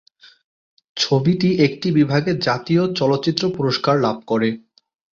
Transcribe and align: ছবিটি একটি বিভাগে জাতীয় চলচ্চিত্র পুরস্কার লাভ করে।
ছবিটি 0.97 1.49
একটি 1.65 1.87
বিভাগে 1.91 2.31
জাতীয় 2.41 2.83
চলচ্চিত্র 2.99 3.43
পুরস্কার 3.57 3.95
লাভ 3.99 4.17
করে। 4.27 4.49